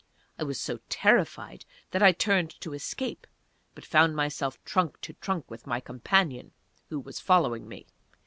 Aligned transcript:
I 0.39 0.43
was 0.43 0.59
so 0.59 0.79
terrified 0.89 1.63
that 1.91 2.01
I 2.01 2.11
turned 2.11 2.59
to 2.61 2.73
escape, 2.73 3.27
but 3.75 3.85
found 3.85 4.15
myself 4.15 4.57
trunk 4.65 4.99
to 5.01 5.13
trunk 5.13 5.47
with 5.51 5.67
my 5.67 5.79
companion, 5.79 6.53
who 6.89 6.99
was 6.99 7.19
following 7.19 7.69
me. 7.69 7.85